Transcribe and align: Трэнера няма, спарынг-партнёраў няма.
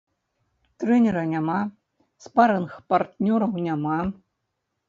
Трэнера 0.83 1.23
няма, 1.33 1.59
спарынг-партнёраў 2.27 3.53
няма. 3.67 3.99